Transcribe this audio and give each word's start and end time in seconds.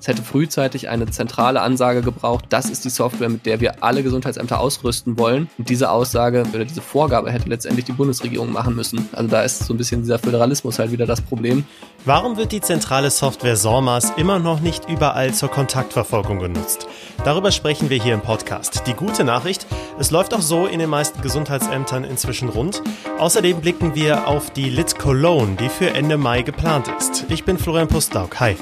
Es 0.00 0.08
hätte 0.08 0.22
frühzeitig 0.22 0.88
eine 0.88 1.06
zentrale 1.06 1.62
Ansage 1.62 2.02
gebraucht, 2.02 2.46
das 2.50 2.68
ist 2.70 2.84
die 2.84 2.90
Software, 2.90 3.28
mit 3.28 3.46
der 3.46 3.60
wir 3.60 3.82
alle 3.82 4.02
Gesundheitsämter 4.02 4.60
ausrüsten 4.60 5.18
wollen. 5.18 5.48
Und 5.58 5.68
diese 5.68 5.90
Aussage 5.90 6.44
oder 6.52 6.64
diese 6.64 6.82
Vorgabe 6.82 7.30
hätte 7.30 7.48
letztendlich 7.48 7.86
die 7.86 7.92
Bundesregierung 7.92 8.52
machen 8.52 8.74
müssen. 8.74 9.08
Also 9.12 9.28
da 9.28 9.42
ist 9.42 9.60
so 9.60 9.74
ein 9.74 9.78
bisschen 9.78 10.02
dieser 10.02 10.18
Föderalismus 10.18 10.78
halt 10.78 10.92
wieder 10.92 11.06
das 11.06 11.20
Problem. 11.20 11.64
Warum 12.04 12.36
wird 12.36 12.52
die 12.52 12.60
zentrale 12.60 13.10
Software 13.10 13.56
SORMAS 13.56 14.12
immer 14.16 14.38
noch 14.38 14.60
nicht 14.60 14.88
überall 14.88 15.34
zur 15.34 15.50
Kontaktverfolgung 15.50 16.38
genutzt? 16.38 16.86
Darüber 17.24 17.50
sprechen 17.50 17.90
wir 17.90 18.00
hier 18.00 18.14
im 18.14 18.20
Podcast. 18.20 18.82
Die 18.86 18.94
gute 18.94 19.24
Nachricht, 19.24 19.66
es 19.98 20.10
läuft 20.10 20.34
auch 20.34 20.42
so 20.42 20.66
in 20.66 20.78
den 20.78 20.90
meisten 20.90 21.20
Gesundheitsämtern 21.22 22.04
inzwischen 22.04 22.48
rund. 22.48 22.82
Außerdem 23.18 23.60
blicken 23.60 23.94
wir 23.94 24.28
auf 24.28 24.50
die 24.50 24.70
Lit 24.70 24.98
Cologne, 24.98 25.56
die 25.56 25.68
für 25.68 25.90
Ende 25.90 26.16
Mai 26.16 26.42
geplant 26.42 26.86
ist. 26.98 27.24
Ich 27.28 27.44
bin 27.44 27.58
Florian 27.58 27.88
Pustlauk. 27.88 28.38
Hi. 28.38 28.56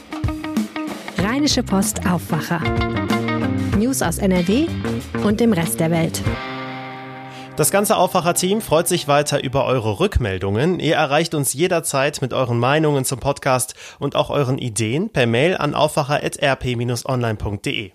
Rheinische 1.24 1.62
Post 1.62 2.06
Aufwacher. 2.06 2.60
News 3.78 4.02
aus 4.02 4.18
NRW 4.18 4.66
und 5.24 5.40
dem 5.40 5.54
Rest 5.54 5.80
der 5.80 5.90
Welt. 5.90 6.20
Das 7.56 7.70
ganze 7.70 7.96
Aufwacher-Team 7.96 8.60
freut 8.60 8.88
sich 8.88 9.08
weiter 9.08 9.42
über 9.42 9.64
eure 9.64 10.00
Rückmeldungen. 10.00 10.80
Ihr 10.80 10.96
erreicht 10.96 11.34
uns 11.34 11.54
jederzeit 11.54 12.20
mit 12.20 12.34
euren 12.34 12.58
Meinungen 12.58 13.06
zum 13.06 13.20
Podcast 13.20 13.74
und 13.98 14.16
auch 14.16 14.28
euren 14.28 14.58
Ideen 14.58 15.08
per 15.08 15.26
Mail 15.26 15.56
an 15.56 15.74
aufwacher.rp-online.de. 15.74 17.92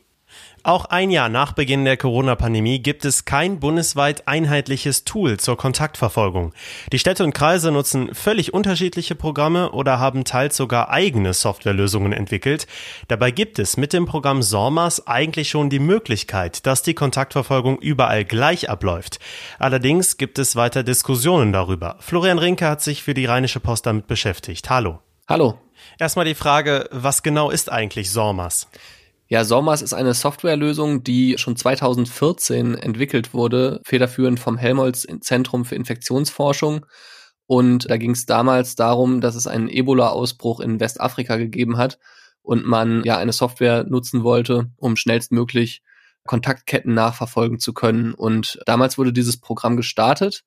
Auch 0.63 0.85
ein 0.85 1.09
Jahr 1.09 1.29
nach 1.29 1.53
Beginn 1.53 1.85
der 1.85 1.95
Corona-Pandemie 1.95 2.79
gibt 2.79 3.05
es 3.05 3.23
kein 3.23 3.59
bundesweit 3.59 4.27
einheitliches 4.27 5.05
Tool 5.05 5.37
zur 5.37 5.55
Kontaktverfolgung. 5.55 6.53
Die 6.91 6.99
Städte 6.99 7.23
und 7.23 7.33
Kreise 7.33 7.71
nutzen 7.71 8.13
völlig 8.13 8.53
unterschiedliche 8.53 9.15
Programme 9.15 9.71
oder 9.71 9.99
haben 9.99 10.25
teils 10.25 10.57
sogar 10.57 10.89
eigene 10.89 11.33
Softwarelösungen 11.33 12.11
entwickelt. 12.11 12.67
Dabei 13.07 13.31
gibt 13.31 13.57
es 13.57 13.77
mit 13.77 13.93
dem 13.93 14.05
Programm 14.05 14.41
SORMAS 14.41 15.07
eigentlich 15.07 15.49
schon 15.49 15.69
die 15.69 15.79
Möglichkeit, 15.79 16.65
dass 16.65 16.81
die 16.81 16.93
Kontaktverfolgung 16.93 17.79
überall 17.79 18.25
gleich 18.25 18.69
abläuft. 18.69 19.19
Allerdings 19.59 20.17
gibt 20.17 20.39
es 20.39 20.57
weiter 20.57 20.83
Diskussionen 20.83 21.53
darüber. 21.53 21.95
Florian 21.99 22.39
Rinke 22.39 22.67
hat 22.67 22.81
sich 22.81 23.03
für 23.03 23.13
die 23.13 23.25
Rheinische 23.25 23.61
Post 23.61 23.85
damit 23.85 24.07
beschäftigt. 24.07 24.69
Hallo. 24.69 24.99
Hallo. 25.27 25.57
Erstmal 25.99 26.25
die 26.25 26.35
Frage, 26.35 26.89
was 26.91 27.23
genau 27.23 27.49
ist 27.49 27.71
eigentlich 27.71 28.11
SORMAS? 28.11 28.67
Ja, 29.31 29.45
SORMAS 29.45 29.83
ist 29.83 29.93
eine 29.93 30.15
Softwarelösung, 30.15 31.03
die 31.03 31.37
schon 31.37 31.55
2014 31.55 32.73
entwickelt 32.73 33.31
wurde, 33.31 33.79
federführend 33.85 34.39
vom 34.39 34.57
Helmholtz 34.57 35.05
Zentrum 35.21 35.65
für 35.65 35.75
Infektionsforschung. 35.75 36.87
Und 37.45 37.91
da 37.91 37.97
ging 37.97 38.11
es 38.11 38.25
damals 38.25 38.75
darum, 38.75 39.21
dass 39.21 39.35
es 39.35 39.45
einen 39.45 39.69
Ebola-Ausbruch 39.69 40.61
in 40.61 40.79
Westafrika 40.79 41.37
gegeben 41.37 41.77
hat 41.77 41.99
und 42.41 42.65
man 42.65 43.03
ja 43.03 43.19
eine 43.19 43.31
Software 43.31 43.83
nutzen 43.83 44.23
wollte, 44.23 44.71
um 44.77 44.95
schnellstmöglich 44.95 45.83
Kontaktketten 46.25 46.95
nachverfolgen 46.95 47.59
zu 47.59 47.71
können. 47.71 48.15
Und 48.15 48.59
damals 48.65 48.97
wurde 48.97 49.13
dieses 49.13 49.39
Programm 49.39 49.77
gestartet 49.77 50.43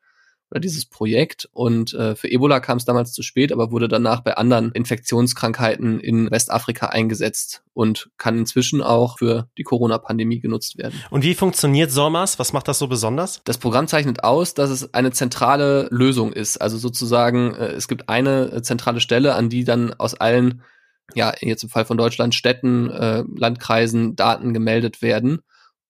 oder 0.53 0.61
dieses 0.61 0.85
Projekt. 0.85 1.49
Und 1.53 1.95
äh, 1.95 2.15
für 2.15 2.31
Ebola 2.31 2.61
kam 2.61 2.77
es 2.77 2.85
damals 2.85 3.13
zu 3.13 3.23
spät, 3.23 3.53
aber 3.53 3.73
wurde 3.73 3.89
danach 3.89 4.21
bei 4.21 4.37
anderen 4.37 4.71
Infektionskrankheiten 4.73 5.99
in 5.99 6.31
Westafrika 6.31 6.89
eingesetzt 6.89 7.63
und 7.73 8.11
kann 8.19 8.39
inzwischen 8.39 8.83
auch 8.83 9.19
für 9.19 9.49
die 9.57 9.63
Corona-Pandemie 9.63 10.41
genutzt 10.41 10.77
werden. 10.77 11.01
Und 11.11 11.25
wie 11.25 11.35
funktioniert 11.35 11.91
SORMAS? 11.91 12.39
Was 12.39 12.53
macht 12.53 12.69
das 12.69 12.79
so 12.79 12.87
besonders? 12.87 13.41
Das 13.45 13.57
Programm 13.57 13.89
zeichnet 13.89 14.25
aus, 14.25 14.53
dass 14.53 14.69
es 14.69 14.93
eine 14.93 15.11
zentrale 15.11 15.89
Lösung 15.91 16.35
ist. 16.35 16.59
Also 16.59 16.77
sozusagen, 16.77 17.55
äh, 17.55 17.69
es 17.69 17.89
gibt 17.89 18.11
eine 18.11 18.53
äh, 18.53 18.63
zentrale 18.63 19.01
Stelle, 19.01 19.35
an 19.35 19.49
die 19.49 19.65
dann 19.65 19.95
aus 19.95 20.13
allen 20.13 20.63
ja, 21.15 21.33
jetzt 21.41 21.63
im 21.63 21.71
Fall 21.71 21.87
von 21.87 21.97
Deutschland, 21.97 22.35
Städten, 22.35 22.91
äh, 22.91 23.25
Landkreisen 23.37 24.17
Daten 24.17 24.53
gemeldet 24.53 25.03
werden, 25.03 25.41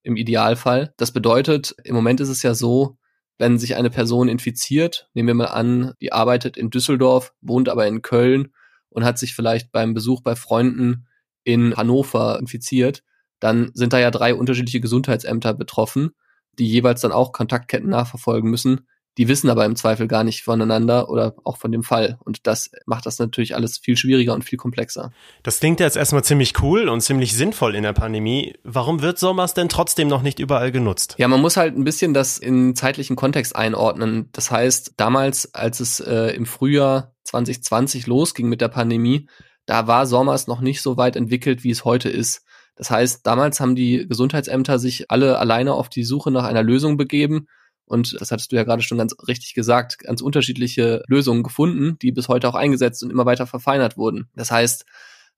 im 0.03 0.17
Idealfall. 0.17 0.95
Das 0.97 1.13
bedeutet, 1.13 1.75
im 1.85 1.95
Moment 1.95 2.21
ist 2.21 2.29
es 2.29 2.43
ja 2.43 2.55
so, 2.55 2.97
wenn 3.39 3.59
sich 3.59 3.77
eine 3.77 3.91
Person 3.91 4.29
infiziert, 4.29 5.09
nehmen 5.15 5.29
wir 5.29 5.35
mal 5.35 5.47
an, 5.47 5.95
die 6.01 6.13
arbeitet 6.13 6.57
in 6.57 6.71
Düsseldorf, 6.71 7.33
wohnt 7.41 7.69
aber 7.69 7.87
in 7.87 8.03
Köln 8.03 8.53
und 8.89 9.05
hat 9.05 9.19
sich 9.19 9.35
vielleicht 9.35 9.73
beim 9.73 9.95
Besuch 9.95 10.23
bei 10.23 10.37
Freunden 10.37 11.07
in 11.45 11.77
Hannover 11.77 12.39
infiziert, 12.39 13.03
dann 13.41 13.71
sind 13.75 13.93
da 13.93 13.99
ja 13.99 14.11
drei 14.11 14.35
unterschiedliche 14.35 14.81
Gesundheitsämter 14.81 15.55
betroffen, 15.55 16.13
die 16.59 16.69
jeweils 16.69 17.01
dann 17.01 17.13
auch 17.13 17.33
Kontaktketten 17.33 17.91
nachverfolgen 17.91 18.49
müssen. 18.51 18.87
Die 19.19 19.29
wissen 19.29 19.51
aber 19.51 19.67
im 19.67 19.77
Zweifel 19.77 20.09
gar 20.09 20.25
nicht 20.25 20.43
voneinander 20.43 21.11
oder 21.11 21.35
auch 21.45 21.59
von 21.59 21.71
dem 21.71 21.83
Fall. 21.83 22.19
Und 22.25 22.47
das 22.47 22.71
macht 22.87 23.05
das 23.05 23.19
natürlich 23.19 23.55
alles 23.55 23.77
viel 23.77 23.97
schwieriger 23.97 24.33
und 24.33 24.43
viel 24.45 24.59
komplexer. 24.59 25.13
Das 25.43 25.61
klingt 25.61 25.81
jetzt 25.81 25.97
erstmal 25.97 26.25
ziemlich 26.25 26.63
cool 26.63 26.89
und 26.89 27.03
ziemlich 27.03 27.35
sinnvoll 27.35 27.75
in 27.75 27.83
der 27.83 27.93
Pandemie. 27.93 28.55
Warum 28.65 29.03
wird 29.03 29.19
SOMAS 29.19 29.53
denn 29.53 29.69
trotzdem 29.69 30.09
noch 30.09 30.23
nicht 30.23 30.39
überall 30.39 30.73
genutzt? 30.73 31.17
Ja, 31.19 31.29
man 31.29 31.43
muss 31.43 31.59
halt 31.59 31.77
ein 31.77 31.85
bisschen 31.85 32.15
das 32.15 32.39
in 32.39 32.75
zeitlichen 32.75 33.15
Kontext 33.15 33.55
einordnen. 33.55 34.31
Das 34.33 34.51
heißt, 34.51 34.95
damals, 34.97 35.55
als 35.55 35.81
es 35.81 36.01
äh, 36.01 36.35
im 36.35 36.47
Frühjahr 36.47 37.13
2020 37.25 38.07
losging 38.07 38.49
mit 38.49 38.63
der 38.63 38.69
Pandemie, 38.69 39.29
da 39.67 39.87
war 39.87 40.07
SOMAS 40.07 40.47
noch 40.47 40.63
nicht 40.63 40.81
so 40.81 40.97
weit 40.97 41.17
entwickelt, 41.17 41.65
wie 41.65 41.71
es 41.71 41.85
heute 41.85 42.09
ist. 42.09 42.45
Das 42.77 42.91
heißt, 42.91 43.27
damals 43.27 43.61
haben 43.61 43.77
die 43.77 44.07
Gesundheitsämter 44.09 44.79
sich 44.79 45.11
alle 45.11 45.39
alleine 45.39 45.75
auf 45.75 45.91
die 45.91 46.05
Suche 46.05 46.31
nach 46.31 46.45
einer 46.45 46.63
Lösung 46.63 46.97
begeben 46.97 47.47
und 47.85 48.21
das 48.21 48.31
hattest 48.31 48.53
du 48.53 48.57
ja 48.57 48.65
gerade 48.65 48.83
schon 48.83 48.99
ganz 48.99 49.15
richtig 49.27 49.55
gesagt, 49.55 49.99
ganz 49.99 50.21
unterschiedliche 50.21 51.03
Lösungen 51.09 51.43
gefunden, 51.43 51.99
die 52.01 52.13
bis 52.13 52.29
heute 52.29 52.49
auch 52.49 52.55
eingesetzt 52.55 53.03
und 53.03 53.11
immer 53.11 53.27
weiter 53.27 53.47
verfeinert 53.47 53.97
wurden. 53.97 54.29
Das 54.35 54.51
heißt, 54.51 54.85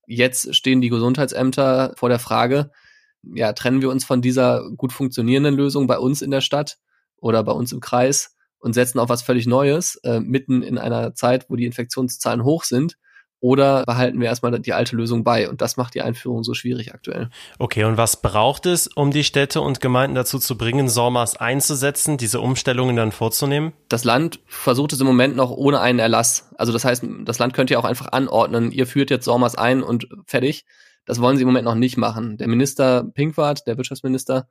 jetzt 0.07 0.55
stehen 0.55 0.81
die 0.81 0.89
Gesundheitsämter 0.89 1.93
vor 1.97 2.09
der 2.09 2.19
Frage, 2.19 2.71
ja, 3.23 3.53
trennen 3.53 3.81
wir 3.81 3.89
uns 3.89 4.05
von 4.05 4.21
dieser 4.21 4.69
gut 4.77 4.93
funktionierenden 4.93 5.55
Lösung 5.55 5.87
bei 5.87 5.97
uns 5.97 6.21
in 6.21 6.31
der 6.31 6.41
Stadt 6.41 6.77
oder 7.17 7.43
bei 7.43 7.51
uns 7.51 7.71
im 7.71 7.79
Kreis 7.79 8.35
und 8.59 8.73
setzen 8.73 8.99
auf 8.99 9.09
was 9.09 9.23
völlig 9.23 9.47
Neues, 9.47 9.95
äh, 10.03 10.19
mitten 10.19 10.61
in 10.61 10.77
einer 10.77 11.15
Zeit, 11.15 11.49
wo 11.49 11.55
die 11.55 11.65
Infektionszahlen 11.65 12.43
hoch 12.43 12.63
sind 12.63 12.97
oder 13.45 13.83
behalten 13.85 14.19
wir 14.19 14.25
erstmal 14.25 14.59
die 14.59 14.73
alte 14.73 14.95
Lösung 14.95 15.23
bei? 15.23 15.47
Und 15.47 15.61
das 15.61 15.77
macht 15.77 15.93
die 15.93 16.01
Einführung 16.01 16.43
so 16.43 16.55
schwierig 16.55 16.95
aktuell. 16.95 17.29
Okay, 17.59 17.83
und 17.83 17.95
was 17.95 18.19
braucht 18.19 18.65
es, 18.65 18.87
um 18.87 19.11
die 19.11 19.23
Städte 19.23 19.61
und 19.61 19.81
Gemeinden 19.81 20.15
dazu 20.15 20.39
zu 20.39 20.57
bringen, 20.57 20.89
SORMAS 20.89 21.37
einzusetzen, 21.37 22.17
diese 22.17 22.41
Umstellungen 22.41 22.95
dann 22.95 23.11
vorzunehmen? 23.11 23.73
Das 23.87 24.03
Land 24.03 24.39
versucht 24.47 24.93
es 24.93 24.99
im 24.99 25.05
Moment 25.05 25.35
noch 25.35 25.51
ohne 25.51 25.79
einen 25.79 25.99
Erlass. 25.99 26.49
Also 26.57 26.73
das 26.73 26.85
heißt, 26.85 27.05
das 27.23 27.37
Land 27.37 27.53
könnte 27.53 27.75
ja 27.75 27.79
auch 27.79 27.85
einfach 27.85 28.11
anordnen, 28.11 28.71
ihr 28.71 28.87
führt 28.87 29.11
jetzt 29.11 29.25
SORMAS 29.25 29.53
ein 29.53 29.83
und 29.83 30.07
fertig. 30.25 30.65
Das 31.05 31.21
wollen 31.21 31.37
sie 31.37 31.43
im 31.43 31.47
Moment 31.47 31.65
noch 31.65 31.75
nicht 31.75 31.97
machen. 31.97 32.37
Der 32.37 32.47
Minister 32.47 33.03
Pinkwart, 33.13 33.67
der 33.67 33.77
Wirtschaftsminister, 33.77 34.47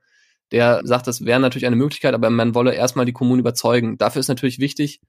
der 0.53 0.83
sagt, 0.85 1.09
das 1.09 1.25
wäre 1.25 1.41
natürlich 1.41 1.67
eine 1.67 1.75
Möglichkeit, 1.75 2.15
aber 2.15 2.31
man 2.31 2.55
wolle 2.55 2.75
erstmal 2.75 3.07
die 3.07 3.13
Kommunen 3.13 3.41
überzeugen. 3.41 3.99
Dafür 3.99 4.21
ist 4.21 4.29
natürlich 4.29 4.61
wichtig, 4.61 5.01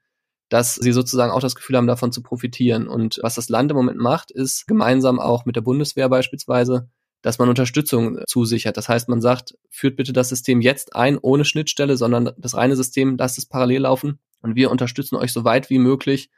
dass 0.50 0.76
sie 0.76 0.92
sozusagen 0.92 1.32
auch 1.32 1.40
das 1.40 1.56
Gefühl 1.56 1.78
haben, 1.78 1.88
davon 1.88 2.12
zu 2.12 2.22
profitieren. 2.22 2.88
Und 2.88 3.20
was 3.22 3.36
das 3.36 3.50
Land 3.50 3.72
im 3.72 3.78
Moment 3.78 3.98
macht, 3.98 4.32
ist 4.32 4.68
gemeinsam 4.68 5.20
auch 5.20 5.46
mit 5.46 5.56
der 5.56 5.62
Bundeswehr 5.62 6.10
beispielsweise, 6.10 6.90
dass 7.22 7.40
man 7.40 7.50
Unterstützung 7.50 8.20
zusichert. 8.28 8.78
Das 8.78 8.88
heißt, 8.88 9.10
man 9.10 9.22
sagt, 9.22 9.56
führt 9.70 9.96
bitte 9.96 10.14
das 10.14 10.30
System 10.30 10.62
jetzt 10.62 10.96
ein, 10.96 11.18
ohne 11.18 11.46
Schnittstelle, 11.46 11.98
sondern 11.98 12.32
das 12.38 12.56
reine 12.56 12.76
System, 12.76 13.18
lasst 13.18 13.38
es 13.38 13.48
parallel 13.48 13.82
laufen. 13.82 14.20
Und 14.42 14.56
wir 14.56 14.70
unterstützen 14.70 15.16
euch 15.16 15.34
so 15.34 15.44
weit 15.44 15.72
wie 15.72 15.80
möglich 15.80 16.30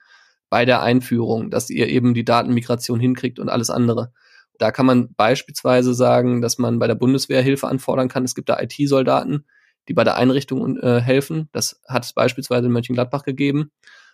bei 0.50 0.63
der 0.63 0.81
Einführung, 0.81 1.50
dass 1.50 1.69
ihr 1.69 1.90
eben 1.90 2.13
die 2.13 2.23
Datenmigration 2.23 3.01
hinkriegt 3.01 3.40
und 3.40 3.50
alles 3.50 3.69
andere. 3.69 4.13
Da 4.57 4.72
kann 4.72 4.85
man 4.85 5.13
beispielsweise 5.16 5.94
sagen, 5.94 6.41
dass 6.41 6.57
man 6.57 6.79
bei 6.79 6.88
der 6.88 6.96
Bundeswehr 6.96 7.41
Hilfe 7.41 7.67
anfordern 7.67 8.07
kann. 8.07 8.23
Es 8.23 8.34
gibt 8.34 8.47
da 8.47 8.59
IT-Soldaten, 8.59 9.46
die 9.87 9.93
bei 9.93 10.03
der 10.03 10.17
Einrichtung 10.17 10.77
äh, 10.77 10.99
helfen. 11.01 11.49
Das 11.51 11.81
hat 11.87 12.05
es 12.05 12.13
beispielsweise 12.13 12.67
in 12.67 12.71
Mönchengladbach 12.71 13.23
gegeben. 13.23 13.71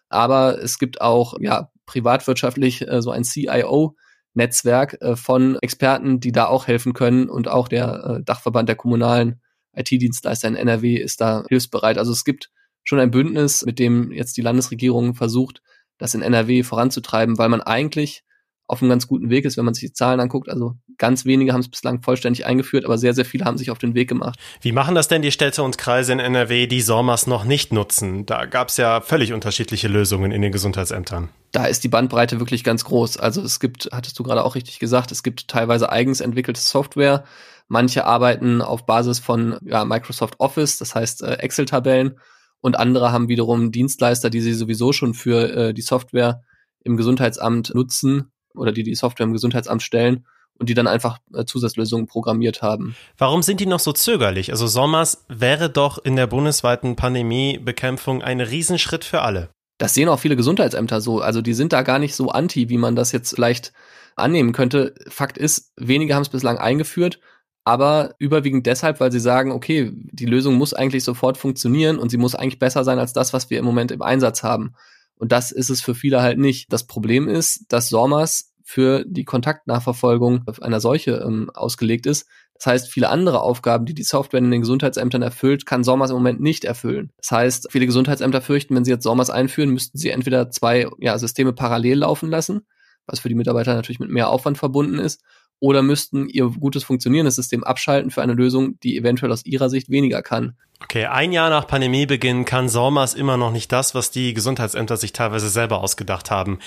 Aber 0.10 0.62
es 0.62 0.78
gibt 0.78 1.02
auch 1.02 1.36
ja 1.40 1.72
privatwirtschaftlich 1.86 2.88
äh, 2.88 3.02
so 3.02 3.12
ein 3.12 3.24
CIO 3.24 3.96
Netzwerk 4.34 5.02
äh, 5.02 5.16
von 5.16 5.58
Experten, 5.62 6.20
die 6.20 6.32
da 6.32 6.46
auch 6.46 6.68
helfen 6.68 6.94
können 6.94 7.30
und 7.30 7.48
auch 7.48 7.68
der 7.68 8.04
äh, 8.20 8.24
Dachverband 8.24 8.70
der 8.70 8.76
kommunalen 8.76 9.42
IT-Dienstleister 9.76 10.48
in 10.48 10.56
NRW 10.56 10.96
ist 10.96 11.22
da 11.22 11.44
hilfsbereit. 11.50 11.98
Also 11.98 12.12
es 12.12 12.26
gibt 12.26 12.52
schon 12.84 13.00
ein 13.00 13.12
Bündnis, 13.12 13.66
mit 13.66 13.80
dem 13.80 14.12
jetzt 14.12 14.38
die 14.38 14.42
Landesregierung 14.42 15.16
versucht, 15.16 15.62
das 15.98 16.14
in 16.14 16.22
NRW 16.22 16.64
voranzutreiben, 16.64 17.38
weil 17.38 17.50
man 17.50 17.62
eigentlich 17.62 18.24
auf 18.68 18.82
einem 18.82 18.90
ganz 18.90 19.08
guten 19.08 19.30
Weg 19.30 19.46
ist, 19.46 19.58
wenn 19.58 19.66
man 19.66 19.74
sich 19.74 19.90
die 19.90 19.94
Zahlen 19.94 20.20
anguckt. 20.20 20.50
Also 20.50 20.74
ganz 20.98 21.26
wenige 21.26 21.54
haben 21.54 21.60
es 21.60 21.70
bislang 21.70 22.02
vollständig 22.02 22.46
eingeführt, 22.46 22.86
aber 22.86 22.98
sehr, 22.98 23.14
sehr 23.14 23.26
viele 23.26 23.46
haben 23.46 23.58
sich 23.58 23.72
auf 23.72 23.78
den 23.78 23.94
Weg 23.94 24.08
gemacht. 24.08 24.40
Wie 24.62 24.72
machen 24.72 24.96
das 24.96 25.08
denn 25.08 25.22
die 25.22 25.32
Städte 25.32 25.64
und 25.64 25.78
Kreise 25.78 26.14
in 26.14 26.20
NRW, 26.20 26.68
die 26.68 26.82
SORMAS 26.82 27.28
noch 27.28 27.44
nicht 27.44 27.74
nutzen? 27.74 28.26
Da 28.26 28.46
gab 28.46 28.70
es 28.70 28.78
ja 28.78 29.02
völlig 29.02 29.34
unterschiedliche 29.34 29.88
Lösungen 29.88 30.32
in 30.32 30.42
den 30.42 30.52
Gesundheitsämtern. 30.52 31.30
Da 31.52 31.66
ist 31.66 31.84
die 31.84 31.90
Bandbreite 31.90 32.40
wirklich 32.40 32.64
ganz 32.64 32.86
groß. 32.86 33.18
Also 33.18 33.42
es 33.42 33.60
gibt, 33.60 33.90
hattest 33.92 34.18
du 34.18 34.24
gerade 34.24 34.44
auch 34.44 34.56
richtig 34.56 34.80
gesagt, 34.80 35.12
es 35.12 35.24
gibt 35.24 35.50
teilweise 35.50 35.92
eigens 35.92 36.22
entwickelte 36.22 36.62
Software. 36.62 37.26
Manche 37.68 38.06
arbeiten 38.06 38.62
auf 38.62 38.86
Basis 38.86 39.20
von 39.20 39.58
ja, 39.64 39.86
Microsoft 39.86 40.40
Office, 40.40 40.78
das 40.78 40.96
heißt 40.96 41.24
äh, 41.24 41.34
Excel-Tabellen. 41.36 42.18
Und 42.62 42.78
andere 42.78 43.12
haben 43.12 43.28
wiederum 43.28 43.72
Dienstleister, 43.72 44.30
die 44.30 44.40
sie 44.40 44.54
sowieso 44.54 44.94
schon 44.94 45.14
für 45.14 45.54
äh, 45.54 45.74
die 45.74 45.82
Software 45.82 46.42
im 46.84 46.98
Gesundheitsamt 46.98 47.76
nutzen 47.76 48.33
oder 48.56 48.72
die 48.72 48.84
die 48.84 48.96
Software 48.96 49.26
im 49.26 49.34
Gesundheitsamt 49.34 49.84
stellen 49.84 50.26
und 50.60 50.70
die 50.70 50.74
dann 50.74 50.88
einfach 50.88 51.20
äh, 51.34 51.46
Zusatzlösungen 51.46 52.08
programmiert 52.08 52.62
haben. 52.62 52.96
Warum 53.18 53.42
sind 53.42 53.60
die 53.60 53.66
noch 53.66 53.80
so 53.80 53.92
zögerlich? 53.92 54.52
Also 54.52 54.68
SORMAS 54.68 55.26
wäre 55.28 55.70
doch 55.70 56.04
in 56.04 56.16
der 56.16 56.28
bundesweiten 56.28 56.96
Pandemiebekämpfung 56.96 58.22
ein 58.22 58.40
Riesenschritt 58.40 59.04
für 59.04 59.22
alle. 59.22 59.50
Das 59.80 59.94
sehen 59.94 60.10
auch 60.10 60.20
viele 60.20 60.36
Gesundheitsämter 60.36 61.02
so. 61.02 61.20
Also 61.20 61.42
die 61.42 61.54
sind 61.54 61.74
da 61.74 61.82
gar 61.82 62.00
nicht 62.00 62.16
so 62.16 62.30
anti, 62.30 62.70
wie 62.70 62.78
man 62.78 62.96
das 62.96 63.12
jetzt 63.12 63.36
vielleicht 63.36 63.74
annehmen 64.16 64.54
könnte. 64.54 64.94
Fakt 65.10 65.38
ist, 65.38 65.74
wenige 65.76 66.14
haben 66.14 66.22
es 66.22 66.30
bislang 66.30 66.58
eingeführt, 66.58 67.20
aber 67.64 68.14
überwiegend 68.20 68.68
deshalb, 68.68 69.00
weil 69.00 69.12
sie 69.12 69.20
sagen, 69.20 69.52
okay, 69.52 69.92
die 69.94 70.26
Lösung 70.26 70.56
muss 70.56 70.74
eigentlich 70.74 71.04
sofort 71.04 71.38
funktionieren 71.38 71.98
und 71.98 72.10
sie 72.10 72.18
muss 72.18 72.36
eigentlich 72.36 72.60
besser 72.60 72.84
sein 72.84 73.00
als 73.00 73.14
das, 73.14 73.34
was 73.34 73.50
wir 73.50 73.58
im 73.58 73.66
Moment 73.66 73.92
im 73.92 74.02
Einsatz 74.02 74.44
haben. 74.44 74.76
Und 75.24 75.32
das 75.32 75.54
ist 75.54 75.70
es 75.70 75.80
für 75.80 75.96
viele 75.96 76.22
halt 76.22 76.38
nicht. 76.38 76.74
Das 76.74 76.86
Problem 76.86 77.30
ist, 77.30 77.64
dass 77.70 77.88
SORMAS 77.88 78.52
für 78.62 79.06
die 79.08 79.24
Kontaktnachverfolgung 79.24 80.44
einer 80.60 80.82
Seuche 80.82 81.24
ähm, 81.26 81.50
ausgelegt 81.54 82.08
ist. 82.08 82.28
Das 82.56 82.66
heißt, 82.66 82.92
viele 82.92 83.08
andere 83.08 83.40
Aufgaben, 83.40 83.86
die 83.86 83.94
die 83.94 84.04
Software 84.04 84.40
in 84.40 84.52
den 84.52 84.60
Gesundheitsämtern 84.60 85.22
erfüllt, 85.22 85.66
kann 85.66 85.86
SORMAS 85.86 86.10
im 86.10 86.18
Moment 86.18 86.42
nicht 86.42 86.66
erfüllen. 86.66 87.14
Das 87.16 87.32
heißt, 87.32 87.68
viele 87.72 87.86
Gesundheitsämter 87.86 88.42
fürchten, 88.42 88.76
wenn 88.76 88.84
sie 88.84 88.92
jetzt 88.92 89.04
SORMAS 89.04 89.30
einführen, 89.30 89.70
müssten 89.70 89.98
sie 89.98 90.10
entweder 90.10 90.52
zwei 90.52 90.90
ja, 91.00 91.18
Systeme 91.18 91.54
parallel 91.54 92.00
laufen 92.00 92.30
lassen, 92.30 92.68
was 93.06 93.22
für 93.22 93.30
die 93.30 93.36
Mitarbeiter 93.36 93.76
natürlich 93.76 94.02
mit 94.02 94.10
mehr 94.10 94.28
Aufwand 94.28 94.58
verbunden 94.58 95.00
ist, 95.00 95.22
oder 95.60 95.82
müssten 95.82 96.28
ihr 96.28 96.50
gutes 96.50 96.84
funktionierendes 96.84 97.36
System 97.36 97.64
abschalten 97.64 98.12
für 98.12 98.22
eine 98.22 98.34
Lösung, 98.34 98.80
die 98.82 98.98
eventuell 98.98 99.32
aus 99.32 99.46
ihrer 99.46 99.70
Sicht 99.70 99.90
weniger 99.90 100.22
kann. 100.22 100.58
Okay, 100.82 101.06
ein 101.06 101.32
Jahr 101.32 101.50
nach 101.50 101.68
Pandemiebeginn 101.68 102.44
kann 102.44 102.68
SORMAS 102.68 103.14
immer 103.14 103.38
noch 103.38 103.52
nicht 103.52 103.72
das, 103.72 103.96
was 103.96 104.12
die 104.12 104.34
Gesundheitsämter 104.34 104.98
sich 104.98 105.14
teilweise 105.14 105.48
selber 105.48 105.80
ausgedacht 105.80 106.30
haben. 106.30 106.60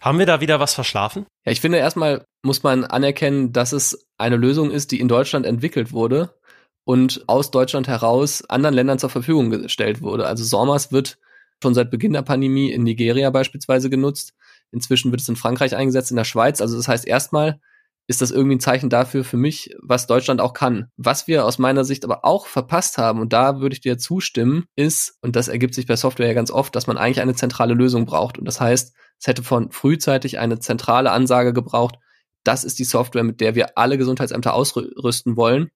Haben 0.00 0.18
wir 0.18 0.26
da 0.26 0.40
wieder 0.40 0.60
was 0.60 0.74
verschlafen? 0.74 1.26
Ja, 1.44 1.52
ich 1.52 1.60
finde 1.60 1.78
erstmal 1.78 2.24
muss 2.42 2.62
man 2.62 2.84
anerkennen, 2.84 3.52
dass 3.52 3.72
es 3.72 4.06
eine 4.16 4.36
Lösung 4.36 4.70
ist, 4.70 4.92
die 4.92 5.00
in 5.00 5.08
Deutschland 5.08 5.44
entwickelt 5.44 5.92
wurde 5.92 6.34
und 6.84 7.24
aus 7.26 7.50
Deutschland 7.50 7.88
heraus 7.88 8.42
anderen 8.48 8.74
Ländern 8.74 8.98
zur 8.98 9.10
Verfügung 9.10 9.50
gestellt 9.50 10.00
wurde. 10.00 10.26
Also 10.26 10.44
SORMAS 10.44 10.92
wird 10.92 11.18
schon 11.62 11.74
seit 11.74 11.90
Beginn 11.90 12.12
der 12.12 12.22
Pandemie 12.22 12.70
in 12.70 12.84
Nigeria 12.84 13.28
beispielsweise 13.30 13.90
genutzt. 13.90 14.32
Inzwischen 14.70 15.10
wird 15.10 15.20
es 15.20 15.28
in 15.28 15.36
Frankreich 15.36 15.74
eingesetzt, 15.74 16.10
in 16.10 16.16
der 16.16 16.24
Schweiz. 16.24 16.60
Also 16.60 16.76
das 16.76 16.88
heißt 16.88 17.06
erstmal 17.06 17.60
ist 18.08 18.22
das 18.22 18.30
irgendwie 18.30 18.56
ein 18.56 18.60
Zeichen 18.60 18.88
dafür 18.88 19.22
für 19.22 19.36
mich, 19.36 19.76
was 19.82 20.06
Deutschland 20.06 20.40
auch 20.40 20.54
kann. 20.54 20.90
Was 20.96 21.28
wir 21.28 21.44
aus 21.44 21.58
meiner 21.58 21.84
Sicht 21.84 22.04
aber 22.04 22.24
auch 22.24 22.46
verpasst 22.46 22.96
haben, 22.96 23.20
und 23.20 23.34
da 23.34 23.60
würde 23.60 23.74
ich 23.74 23.82
dir 23.82 23.98
zustimmen, 23.98 24.64
ist, 24.76 25.18
und 25.20 25.36
das 25.36 25.48
ergibt 25.48 25.74
sich 25.74 25.86
bei 25.86 25.94
Software 25.94 26.28
ja 26.28 26.32
ganz 26.32 26.50
oft, 26.50 26.74
dass 26.74 26.86
man 26.86 26.96
eigentlich 26.96 27.20
eine 27.20 27.34
zentrale 27.34 27.74
Lösung 27.74 28.06
braucht. 28.06 28.38
Und 28.38 28.46
das 28.46 28.62
heißt, 28.62 28.96
es 29.20 29.26
hätte 29.26 29.42
von 29.42 29.70
frühzeitig 29.70 30.38
eine 30.38 30.58
zentrale 30.58 31.10
Ansage 31.10 31.52
gebraucht, 31.52 31.96
das 32.44 32.64
ist 32.64 32.78
die 32.78 32.84
Software, 32.84 33.24
mit 33.24 33.42
der 33.42 33.54
wir 33.54 33.76
alle 33.76 33.98
Gesundheitsämter 33.98 34.54
ausrüsten 34.54 35.36
wollen. 35.36 35.70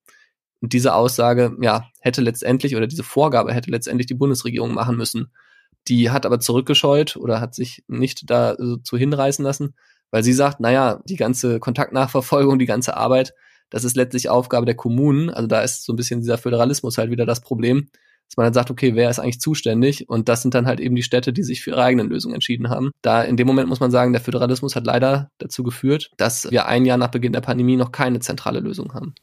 Und 0.62 0.72
diese 0.72 0.94
Aussage, 0.94 1.54
ja, 1.60 1.90
hätte 2.00 2.22
letztendlich 2.22 2.76
oder 2.76 2.86
diese 2.86 3.02
Vorgabe 3.02 3.52
hätte 3.52 3.70
letztendlich 3.70 4.06
die 4.06 4.14
Bundesregierung 4.14 4.72
machen 4.72 4.96
müssen. 4.96 5.32
Die 5.88 6.10
hat 6.10 6.24
aber 6.24 6.40
zurückgescheut 6.40 7.16
oder 7.16 7.42
hat 7.42 7.54
sich 7.54 7.84
nicht 7.88 8.30
dazu 8.30 8.96
hinreißen 8.96 9.44
lassen, 9.44 9.74
weil 10.12 10.22
sie 10.22 10.32
sagt, 10.32 10.60
naja, 10.60 11.00
die 11.04 11.16
ganze 11.16 11.58
Kontaktnachverfolgung, 11.58 12.60
die 12.60 12.66
ganze 12.66 12.96
Arbeit, 12.96 13.34
das 13.70 13.82
ist 13.82 13.96
letztlich 13.96 14.28
Aufgabe 14.28 14.66
der 14.66 14.76
Kommunen. 14.76 15.30
Also 15.30 15.48
da 15.48 15.62
ist 15.62 15.84
so 15.84 15.92
ein 15.92 15.96
bisschen 15.96 16.20
dieser 16.20 16.38
Föderalismus 16.38 16.98
halt 16.98 17.10
wieder 17.10 17.26
das 17.26 17.40
Problem, 17.40 17.88
dass 18.28 18.36
man 18.36 18.44
dann 18.44 18.54
sagt, 18.54 18.70
okay, 18.70 18.94
wer 18.94 19.10
ist 19.10 19.18
eigentlich 19.18 19.40
zuständig? 19.40 20.08
Und 20.08 20.28
das 20.28 20.42
sind 20.42 20.54
dann 20.54 20.66
halt 20.66 20.80
eben 20.80 20.94
die 20.94 21.02
Städte, 21.02 21.32
die 21.32 21.42
sich 21.42 21.62
für 21.62 21.70
ihre 21.70 21.82
eigenen 21.82 22.08
Lösungen 22.08 22.34
entschieden 22.34 22.68
haben. 22.68 22.90
Da 23.00 23.22
in 23.22 23.36
dem 23.36 23.46
Moment 23.46 23.68
muss 23.68 23.80
man 23.80 23.90
sagen, 23.90 24.12
der 24.12 24.22
Föderalismus 24.22 24.76
hat 24.76 24.86
leider 24.86 25.30
dazu 25.38 25.62
geführt, 25.62 26.10
dass 26.18 26.50
wir 26.50 26.66
ein 26.66 26.84
Jahr 26.84 26.98
nach 26.98 27.10
Beginn 27.10 27.32
der 27.32 27.40
Pandemie 27.40 27.76
noch 27.76 27.92
keine 27.92 28.20
zentrale 28.20 28.60
Lösung 28.60 28.94
haben. 28.94 29.14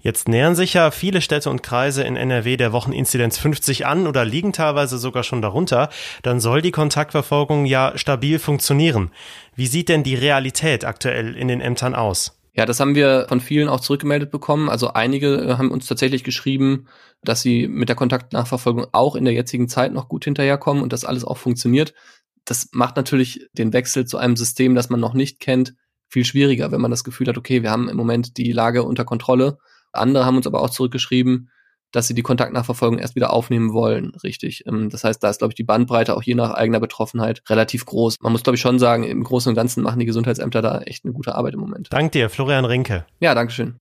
Jetzt 0.00 0.28
nähern 0.28 0.54
sich 0.54 0.74
ja 0.74 0.90
viele 0.90 1.20
Städte 1.20 1.50
und 1.50 1.62
Kreise 1.62 2.02
in 2.02 2.16
NRW 2.16 2.56
der 2.56 2.72
Wocheninzidenz 2.72 3.38
50 3.38 3.86
an 3.86 4.06
oder 4.06 4.24
liegen 4.24 4.52
teilweise 4.52 4.98
sogar 4.98 5.22
schon 5.22 5.42
darunter. 5.42 5.88
Dann 6.22 6.40
soll 6.40 6.62
die 6.62 6.70
Kontaktverfolgung 6.70 7.66
ja 7.66 7.92
stabil 7.96 8.38
funktionieren. 8.38 9.10
Wie 9.56 9.66
sieht 9.66 9.88
denn 9.88 10.02
die 10.02 10.14
Realität 10.14 10.84
aktuell 10.84 11.36
in 11.36 11.48
den 11.48 11.60
Ämtern 11.60 11.94
aus? 11.94 12.38
Ja, 12.56 12.66
das 12.66 12.78
haben 12.78 12.94
wir 12.94 13.26
von 13.28 13.40
vielen 13.40 13.68
auch 13.68 13.80
zurückgemeldet 13.80 14.30
bekommen. 14.30 14.68
Also 14.68 14.92
einige 14.92 15.36
äh, 15.36 15.54
haben 15.54 15.72
uns 15.72 15.86
tatsächlich 15.86 16.22
geschrieben, 16.22 16.86
dass 17.22 17.42
sie 17.42 17.66
mit 17.66 17.88
der 17.88 17.96
Kontaktnachverfolgung 17.96 18.86
auch 18.92 19.16
in 19.16 19.24
der 19.24 19.34
jetzigen 19.34 19.68
Zeit 19.68 19.92
noch 19.92 20.08
gut 20.08 20.24
hinterherkommen 20.24 20.82
und 20.82 20.92
das 20.92 21.04
alles 21.04 21.24
auch 21.24 21.36
funktioniert. 21.36 21.94
Das 22.44 22.68
macht 22.72 22.96
natürlich 22.96 23.48
den 23.54 23.72
Wechsel 23.72 24.06
zu 24.06 24.18
einem 24.18 24.36
System, 24.36 24.74
das 24.74 24.88
man 24.88 25.00
noch 25.00 25.14
nicht 25.14 25.40
kennt, 25.40 25.74
viel 26.08 26.24
schwieriger, 26.24 26.72
wenn 26.72 26.80
man 26.80 26.90
das 26.90 27.04
Gefühl 27.04 27.28
hat, 27.28 27.38
okay, 27.38 27.62
wir 27.62 27.70
haben 27.70 27.88
im 27.88 27.96
Moment 27.96 28.36
die 28.36 28.52
Lage 28.52 28.82
unter 28.82 29.04
Kontrolle. 29.04 29.58
Andere 29.92 30.24
haben 30.24 30.36
uns 30.36 30.46
aber 30.46 30.60
auch 30.60 30.70
zurückgeschrieben, 30.70 31.50
dass 31.94 32.08
sie 32.08 32.14
die 32.14 32.22
Kontaktnachverfolgung 32.22 32.98
erst 32.98 33.14
wieder 33.14 33.32
aufnehmen 33.32 33.72
wollen, 33.72 34.14
richtig. 34.24 34.64
Ähm, 34.66 34.90
das 34.90 35.04
heißt, 35.04 35.22
da 35.22 35.30
ist, 35.30 35.38
glaube 35.38 35.52
ich, 35.52 35.56
die 35.56 35.64
Bandbreite 35.64 36.16
auch 36.16 36.22
je 36.22 36.34
nach 36.34 36.52
eigener 36.52 36.80
Betroffenheit 36.80 37.42
relativ 37.48 37.86
groß. 37.86 38.16
Man 38.20 38.32
muss, 38.32 38.42
glaube 38.42 38.56
ich, 38.56 38.60
schon 38.60 38.78
sagen, 38.78 39.04
im 39.04 39.22
Großen 39.22 39.48
und 39.48 39.54
Ganzen 39.54 39.82
machen 39.82 40.00
die 40.00 40.06
Gesundheitsämter 40.06 40.60
da 40.60 40.80
echt 40.80 41.04
eine 41.04 41.14
gute 41.14 41.34
Arbeit 41.34 41.54
im 41.54 41.60
Moment. 41.60 41.92
Dank 41.92 42.12
dir, 42.12 42.28
Florian 42.30 42.64
Rinke. 42.64 43.06
Ja, 43.20 43.34
Dankeschön. 43.34 43.78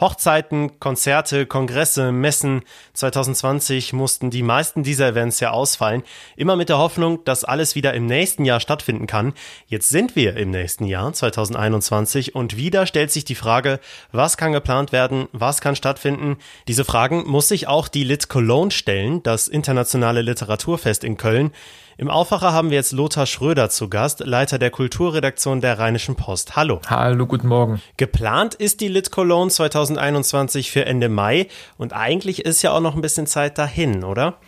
Hochzeiten, 0.00 0.80
Konzerte, 0.80 1.46
Kongresse, 1.46 2.10
Messen 2.10 2.62
2020 2.94 3.92
mussten 3.92 4.30
die 4.30 4.42
meisten 4.42 4.82
dieser 4.82 5.08
Events 5.08 5.40
ja 5.40 5.50
ausfallen, 5.50 6.02
immer 6.36 6.56
mit 6.56 6.68
der 6.68 6.78
Hoffnung, 6.78 7.22
dass 7.24 7.44
alles 7.44 7.74
wieder 7.74 7.92
im 7.94 8.06
nächsten 8.06 8.44
Jahr 8.44 8.60
stattfinden 8.60 9.06
kann. 9.06 9.34
Jetzt 9.66 9.90
sind 9.90 10.16
wir 10.16 10.36
im 10.36 10.50
nächsten 10.50 10.84
Jahr 10.86 11.12
2021 11.12 12.34
und 12.34 12.56
wieder 12.56 12.86
stellt 12.86 13.10
sich 13.10 13.24
die 13.24 13.34
Frage, 13.34 13.80
was 14.12 14.36
kann 14.36 14.52
geplant 14.52 14.92
werden, 14.92 15.28
was 15.32 15.60
kann 15.60 15.76
stattfinden? 15.76 16.38
Diese 16.66 16.84
Fragen 16.84 17.24
muss 17.26 17.48
sich 17.48 17.68
auch 17.68 17.88
die 17.88 18.04
Lit 18.04 18.28
Cologne 18.28 18.70
stellen, 18.70 19.22
das 19.22 19.48
internationale 19.48 20.22
Literaturfest 20.22 21.04
in 21.04 21.16
Köln. 21.16 21.52
Im 22.00 22.08
Aufwacher 22.08 22.54
haben 22.54 22.70
wir 22.70 22.78
jetzt 22.78 22.92
Lothar 22.92 23.26
Schröder 23.26 23.68
zu 23.68 23.90
Gast, 23.90 24.20
Leiter 24.20 24.58
der 24.58 24.70
Kulturredaktion 24.70 25.60
der 25.60 25.78
Rheinischen 25.78 26.14
Post. 26.14 26.56
Hallo. 26.56 26.80
Hallo, 26.86 27.26
guten 27.26 27.46
Morgen. 27.46 27.82
Geplant 27.98 28.54
ist 28.54 28.80
die 28.80 28.88
Lit 28.88 29.10
Cologne 29.10 29.50
2021 29.50 30.70
für 30.70 30.86
Ende 30.86 31.10
Mai 31.10 31.48
und 31.76 31.92
eigentlich 31.92 32.46
ist 32.46 32.62
ja 32.62 32.70
auch 32.70 32.80
noch 32.80 32.94
ein 32.94 33.02
bisschen 33.02 33.26
Zeit 33.26 33.58
dahin, 33.58 34.02
oder? 34.02 34.38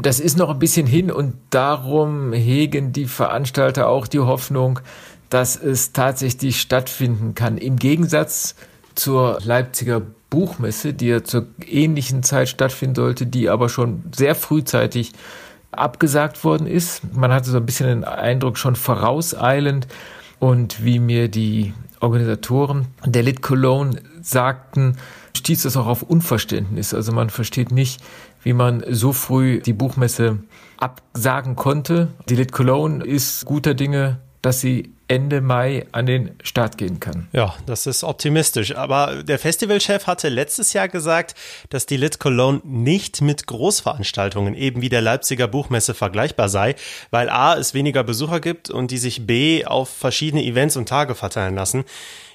Das 0.00 0.18
ist 0.18 0.38
noch 0.38 0.48
ein 0.48 0.58
bisschen 0.58 0.86
hin 0.86 1.12
und 1.12 1.34
darum 1.50 2.32
hegen 2.32 2.94
die 2.94 3.04
Veranstalter 3.04 3.90
auch 3.90 4.06
die 4.06 4.20
Hoffnung, 4.20 4.80
dass 5.28 5.56
es 5.56 5.92
tatsächlich 5.92 6.58
stattfinden 6.58 7.34
kann. 7.34 7.58
Im 7.58 7.76
Gegensatz 7.76 8.54
zur 8.94 9.40
Leipziger 9.44 10.00
Buchmesse, 10.30 10.94
die 10.94 11.08
ja 11.08 11.22
zur 11.22 11.48
ähnlichen 11.66 12.22
Zeit 12.22 12.48
stattfinden 12.48 12.94
sollte, 12.94 13.26
die 13.26 13.50
aber 13.50 13.68
schon 13.68 14.04
sehr 14.16 14.34
frühzeitig 14.34 15.12
abgesagt 15.72 16.44
worden 16.44 16.66
ist. 16.66 17.14
Man 17.14 17.32
hatte 17.32 17.50
so 17.50 17.56
ein 17.56 17.66
bisschen 17.66 17.88
den 17.88 18.04
Eindruck 18.04 18.58
schon 18.58 18.76
vorauseilend 18.76 19.88
und 20.38 20.84
wie 20.84 20.98
mir 20.98 21.28
die 21.28 21.72
Organisatoren 22.00 22.86
der 23.04 23.22
Lit 23.22 23.42
Cologne 23.42 24.00
sagten, 24.20 24.96
stieß 25.36 25.62
das 25.62 25.76
auch 25.76 25.86
auf 25.86 26.02
Unverständnis. 26.02 26.94
Also 26.94 27.12
man 27.12 27.30
versteht 27.30 27.70
nicht, 27.70 28.02
wie 28.42 28.52
man 28.52 28.82
so 28.90 29.12
früh 29.12 29.60
die 29.60 29.72
Buchmesse 29.72 30.38
absagen 30.78 31.56
konnte. 31.56 32.08
Die 32.28 32.34
Lit 32.34 32.52
Cologne 32.52 33.04
ist 33.04 33.44
guter 33.44 33.74
Dinge, 33.74 34.18
dass 34.42 34.60
sie 34.60 34.92
Ende 35.12 35.42
Mai 35.42 35.84
an 35.92 36.06
den 36.06 36.30
Start 36.42 36.78
gehen 36.78 36.98
kann. 36.98 37.28
Ja, 37.32 37.54
das 37.66 37.86
ist 37.86 38.02
optimistisch. 38.02 38.74
Aber 38.74 39.22
der 39.22 39.38
Festivalchef 39.38 40.06
hatte 40.06 40.30
letztes 40.30 40.72
Jahr 40.72 40.88
gesagt, 40.88 41.34
dass 41.68 41.84
die 41.84 41.98
Lit 41.98 42.18
Cologne 42.18 42.62
nicht 42.64 43.20
mit 43.20 43.46
Großveranstaltungen 43.46 44.54
eben 44.54 44.80
wie 44.80 44.88
der 44.88 45.02
Leipziger 45.02 45.48
Buchmesse 45.48 45.92
vergleichbar 45.92 46.48
sei, 46.48 46.76
weil 47.10 47.28
A, 47.28 47.54
es 47.58 47.74
weniger 47.74 48.04
Besucher 48.04 48.40
gibt 48.40 48.70
und 48.70 48.90
die 48.90 48.96
sich 48.96 49.26
B, 49.26 49.66
auf 49.66 49.90
verschiedene 49.90 50.42
Events 50.44 50.78
und 50.78 50.88
Tage 50.88 51.14
verteilen 51.14 51.56
lassen. 51.56 51.84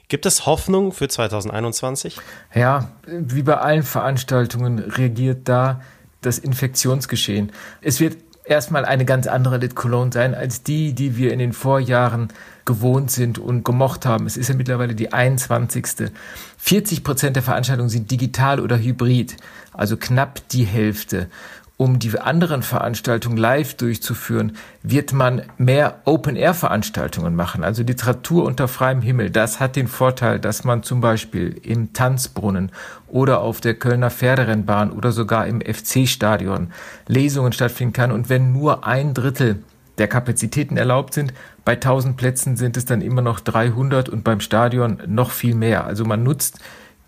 Gibt 0.07 0.27
es 0.27 0.45
Hoffnung 0.45 0.93
für 0.93 1.07
2021? 1.07 2.19
Ja, 2.53 2.91
wie 3.07 3.41
bei 3.41 3.57
allen 3.57 3.81
Veranstaltungen 3.81 4.77
reagiert 4.77 5.49
da 5.49 5.81
das 6.21 6.37
Infektionsgeschehen. 6.37 7.51
Es 7.81 7.99
wird 7.99 8.26
erstmal 8.49 8.85
eine 8.85 9.05
ganz 9.05 9.27
andere 9.27 9.57
Lit 9.57 9.75
Cologne 9.75 10.11
sein 10.11 10.33
als 10.33 10.63
die, 10.63 10.93
die 10.93 11.17
wir 11.17 11.33
in 11.33 11.39
den 11.39 11.53
Vorjahren 11.53 12.29
gewohnt 12.65 13.11
sind 13.11 13.39
und 13.39 13.63
gemocht 13.63 14.05
haben. 14.05 14.25
Es 14.25 14.37
ist 14.37 14.49
ja 14.49 14.55
mittlerweile 14.55 14.95
die 14.95 15.13
21. 15.13 16.11
40 16.57 17.03
Prozent 17.03 17.35
der 17.35 17.43
Veranstaltungen 17.43 17.89
sind 17.89 18.11
digital 18.11 18.59
oder 18.59 18.77
hybrid, 18.77 19.37
also 19.73 19.97
knapp 19.97 20.47
die 20.49 20.65
Hälfte. 20.65 21.29
Um 21.79 21.99
die 21.99 22.17
anderen 22.17 22.63
Veranstaltungen 22.63 23.37
live 23.37 23.75
durchzuführen, 23.75 24.57
wird 24.81 25.13
man 25.13 25.43
mehr 25.59 26.01
Open-Air-Veranstaltungen 26.05 27.35
machen, 27.35 27.63
also 27.63 27.83
Literatur 27.83 28.45
unter 28.45 28.67
freiem 28.67 29.03
Himmel. 29.03 29.29
Das 29.29 29.59
hat 29.59 29.75
den 29.75 29.87
Vorteil, 29.87 30.39
dass 30.39 30.63
man 30.63 30.81
zum 30.81 31.01
Beispiel 31.01 31.55
im 31.61 31.93
Tanzbrunnen 31.93 32.71
oder 33.07 33.41
auf 33.41 33.61
der 33.61 33.75
Kölner 33.75 34.09
Pferderennbahn 34.09 34.91
oder 34.91 35.11
sogar 35.11 35.45
im 35.45 35.61
FC-Stadion 35.61 36.71
Lesungen 37.05 37.53
stattfinden 37.53 37.93
kann. 37.93 38.11
Und 38.11 38.27
wenn 38.27 38.51
nur 38.53 38.87
ein 38.87 39.13
Drittel 39.13 39.63
der 39.99 40.07
Kapazitäten 40.07 40.77
erlaubt 40.77 41.13
sind, 41.13 41.31
Bei 41.67 41.73
1000 41.73 42.15
Plätzen 42.15 42.55
sind 42.55 42.77
es 42.77 42.85
dann 42.85 43.01
immer 43.01 43.21
noch 43.21 43.41
300 43.41 44.07
und 44.07 44.23
beim 44.23 44.39
Stadion 44.39 44.99
noch 45.05 45.31
viel 45.31 45.53
mehr. 45.53 45.85
Also 45.85 46.05
man 46.05 46.23
nutzt 46.23 46.59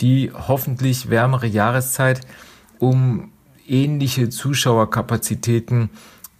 die 0.02 0.34
hoffentlich 0.34 1.10
wärmere 1.10 1.48
Jahreszeit, 1.48 2.20
um 2.78 3.32
ähnliche 3.70 4.30
Zuschauerkapazitäten 4.30 5.90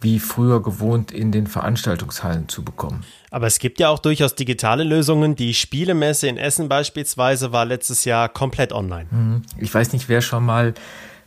wie 0.00 0.18
früher 0.18 0.62
gewohnt 0.62 1.12
in 1.12 1.30
den 1.30 1.46
Veranstaltungshallen 1.46 2.48
zu 2.48 2.64
bekommen. 2.64 3.04
Aber 3.30 3.46
es 3.46 3.58
gibt 3.58 3.80
ja 3.80 3.90
auch 3.90 3.98
durchaus 3.98 4.34
digitale 4.34 4.82
Lösungen. 4.82 5.36
Die 5.36 5.52
Spielemesse 5.54 6.26
in 6.26 6.38
Essen 6.38 6.68
beispielsweise 6.68 7.52
war 7.52 7.66
letztes 7.66 8.04
Jahr 8.04 8.28
komplett 8.28 8.72
online. 8.72 9.06
Mhm. 9.10 9.42
Ich 9.58 9.72
weiß 9.72 9.92
nicht, 9.92 10.08
wer 10.08 10.22
schon 10.22 10.44
mal 10.44 10.74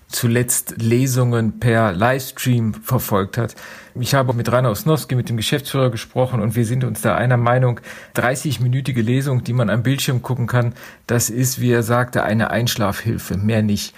zuletzt 0.07 0.75
Lesungen 0.81 1.59
per 1.59 1.91
Livestream 1.91 2.73
verfolgt 2.73 3.37
hat. 3.37 3.55
Ich 3.95 4.13
habe 4.13 4.33
mit 4.33 4.51
Rainer 4.51 4.69
Osnowski, 4.69 5.15
mit 5.15 5.29
dem 5.29 5.37
Geschäftsführer 5.37 5.89
gesprochen 5.89 6.41
und 6.41 6.55
wir 6.55 6.65
sind 6.65 6.83
uns 6.83 7.01
da 7.01 7.15
einer 7.15 7.37
Meinung, 7.37 7.79
30-minütige 8.15 9.01
Lesung, 9.01 9.43
die 9.43 9.53
man 9.53 9.69
am 9.69 9.83
Bildschirm 9.83 10.21
gucken 10.21 10.45
kann, 10.45 10.73
das 11.07 11.29
ist, 11.29 11.59
wie 11.61 11.71
er 11.71 11.83
sagte, 11.83 12.23
eine 12.23 12.51
Einschlafhilfe, 12.51 13.37
mehr 13.37 13.63
nicht. 13.63 13.93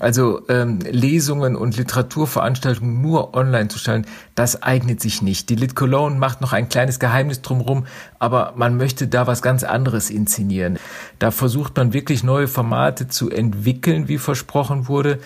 Also 0.00 0.42
ähm, 0.48 0.78
Lesungen 0.80 1.56
und 1.56 1.76
Literaturveranstaltungen 1.76 3.02
nur 3.02 3.34
online 3.34 3.68
zu 3.68 3.78
stellen, 3.78 4.06
das 4.34 4.62
eignet 4.62 5.00
sich 5.00 5.22
nicht. 5.22 5.48
Die 5.48 5.56
Lit 5.56 5.74
Cologne 5.74 6.18
macht 6.18 6.40
noch 6.40 6.52
ein 6.52 6.68
kleines 6.68 7.00
Geheimnis 7.00 7.42
drumherum, 7.42 7.86
aber 8.18 8.52
man 8.56 8.76
möchte 8.76 9.08
da 9.08 9.26
was 9.26 9.42
ganz 9.42 9.64
anderes 9.64 10.10
inszenieren. 10.10 10.78
Da 11.18 11.30
versucht 11.30 11.76
man 11.76 11.92
wirklich 11.92 12.22
neue 12.22 12.48
Formate 12.48 13.08
zu 13.08 13.30
entwickeln, 13.30 14.08
wie 14.08 14.18
versprochen 14.18 14.88
wurde. 14.88 15.18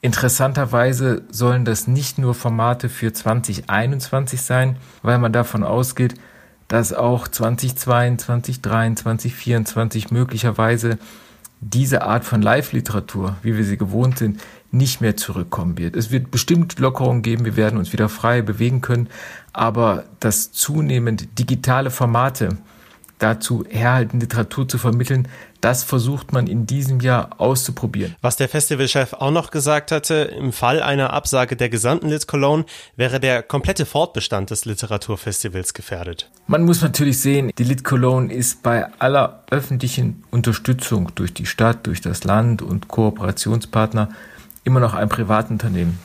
Interessanterweise 0.00 1.22
sollen 1.30 1.64
das 1.64 1.86
nicht 1.86 2.18
nur 2.18 2.34
Formate 2.34 2.88
für 2.88 3.12
2021 3.12 4.40
sein, 4.40 4.76
weil 5.02 5.18
man 5.18 5.32
davon 5.32 5.62
ausgeht, 5.62 6.14
dass 6.68 6.92
auch 6.92 7.26
2022, 7.26 8.62
2023, 8.62 9.32
2024 9.34 10.10
möglicherweise 10.12 10.98
diese 11.60 12.02
Art 12.02 12.24
von 12.24 12.40
Live-Literatur, 12.40 13.36
wie 13.42 13.56
wir 13.56 13.64
sie 13.64 13.76
gewohnt 13.76 14.18
sind, 14.18 14.40
nicht 14.70 15.00
mehr 15.00 15.16
zurückkommen 15.16 15.76
wird. 15.76 15.94
Es 15.96 16.10
wird 16.10 16.30
bestimmt 16.30 16.78
Lockerungen 16.78 17.22
geben, 17.22 17.44
wir 17.44 17.56
werden 17.56 17.78
uns 17.78 17.92
wieder 17.92 18.08
frei 18.08 18.40
bewegen 18.40 18.80
können, 18.80 19.08
aber 19.52 20.04
dass 20.20 20.52
zunehmend 20.52 21.38
digitale 21.38 21.90
Formate 21.90 22.56
dazu 23.20 23.64
herhalten, 23.68 24.18
Literatur 24.18 24.68
zu 24.68 24.78
vermitteln, 24.78 25.28
das 25.60 25.84
versucht 25.84 26.32
man 26.32 26.46
in 26.46 26.66
diesem 26.66 27.00
Jahr 27.00 27.38
auszuprobieren. 27.38 28.16
Was 28.22 28.36
der 28.36 28.48
Festivalchef 28.48 29.12
auch 29.12 29.30
noch 29.30 29.50
gesagt 29.50 29.92
hatte, 29.92 30.14
im 30.14 30.52
Fall 30.52 30.82
einer 30.82 31.12
Absage 31.12 31.54
der 31.54 31.68
gesamten 31.68 32.08
Lit 32.08 32.26
Cologne 32.26 32.64
wäre 32.96 33.20
der 33.20 33.42
komplette 33.42 33.86
Fortbestand 33.86 34.50
des 34.50 34.64
Literaturfestivals 34.64 35.74
gefährdet. 35.74 36.30
Man 36.46 36.64
muss 36.64 36.80
natürlich 36.80 37.20
sehen, 37.20 37.52
die 37.58 37.64
Lit 37.64 37.84
Cologne 37.84 38.32
ist 38.32 38.62
bei 38.62 38.86
aller 38.98 39.44
öffentlichen 39.50 40.24
Unterstützung 40.30 41.12
durch 41.14 41.34
die 41.34 41.46
Stadt, 41.46 41.86
durch 41.86 42.00
das 42.00 42.24
Land 42.24 42.62
und 42.62 42.88
Kooperationspartner 42.88 44.08
immer 44.64 44.80
noch 44.80 44.94
ein 44.94 45.08
Privatunternehmen. 45.08 45.98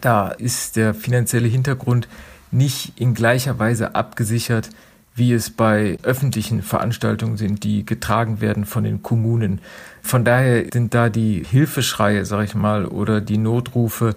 Da 0.00 0.28
ist 0.28 0.76
der 0.76 0.94
finanzielle 0.94 1.48
Hintergrund 1.48 2.08
nicht 2.50 2.92
in 2.96 3.14
gleicher 3.14 3.58
Weise 3.58 3.94
abgesichert 3.94 4.70
wie 5.16 5.32
es 5.32 5.50
bei 5.50 5.98
öffentlichen 6.02 6.62
Veranstaltungen 6.62 7.38
sind, 7.38 7.64
die 7.64 7.84
getragen 7.84 8.40
werden 8.40 8.66
von 8.66 8.84
den 8.84 9.02
Kommunen. 9.02 9.60
Von 10.02 10.24
daher 10.24 10.66
sind 10.72 10.94
da 10.94 11.08
die 11.08 11.42
Hilfeschreie, 11.42 12.24
sag 12.24 12.44
ich 12.44 12.54
mal, 12.54 12.84
oder 12.84 13.20
die 13.20 13.38
Notrufe 13.38 14.14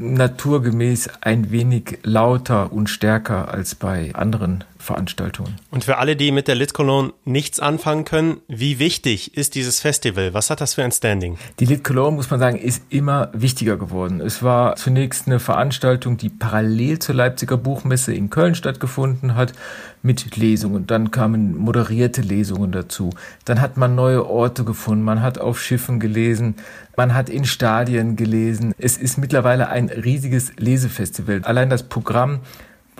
naturgemäß 0.00 1.10
ein 1.20 1.50
wenig 1.50 1.98
lauter 2.02 2.72
und 2.72 2.88
stärker 2.88 3.52
als 3.52 3.74
bei 3.74 4.14
anderen 4.14 4.64
Veranstaltungen. 4.78 5.56
Und 5.70 5.84
für 5.84 5.98
alle, 5.98 6.16
die 6.16 6.32
mit 6.32 6.48
der 6.48 6.54
Lit 6.54 6.72
Cologne 6.72 7.12
nichts 7.26 7.60
anfangen 7.60 8.06
können, 8.06 8.38
wie 8.48 8.78
wichtig 8.78 9.36
ist 9.36 9.54
dieses 9.54 9.80
Festival? 9.80 10.32
Was 10.32 10.48
hat 10.48 10.62
das 10.62 10.74
für 10.74 10.82
ein 10.82 10.90
Standing? 10.90 11.36
Die 11.58 11.66
Lit 11.66 11.84
Cologne, 11.84 12.16
muss 12.16 12.30
man 12.30 12.40
sagen, 12.40 12.56
ist 12.56 12.82
immer 12.88 13.28
wichtiger 13.34 13.76
geworden. 13.76 14.22
Es 14.22 14.42
war 14.42 14.76
zunächst 14.76 15.26
eine 15.26 15.38
Veranstaltung, 15.38 16.16
die 16.16 16.30
parallel 16.30 16.98
zur 16.98 17.14
Leipziger 17.14 17.58
Buchmesse 17.58 18.14
in 18.14 18.30
Köln 18.30 18.54
stattgefunden 18.54 19.34
hat, 19.34 19.52
mit 20.02 20.36
Lesungen. 20.36 20.86
Dann 20.86 21.10
kamen 21.10 21.56
moderierte 21.56 22.22
Lesungen 22.22 22.72
dazu. 22.72 23.10
Dann 23.44 23.60
hat 23.60 23.76
man 23.76 23.94
neue 23.94 24.26
Orte 24.26 24.64
gefunden. 24.64 25.04
Man 25.04 25.22
hat 25.22 25.38
auf 25.38 25.60
Schiffen 25.60 26.00
gelesen. 26.00 26.56
Man 26.96 27.14
hat 27.14 27.28
in 27.28 27.44
Stadien 27.44 28.16
gelesen. 28.16 28.74
Es 28.78 28.96
ist 28.96 29.18
mittlerweile 29.18 29.68
ein 29.68 29.88
riesiges 29.88 30.52
Lesefestival. 30.56 31.42
Allein 31.44 31.70
das 31.70 31.82
Programm 31.82 32.40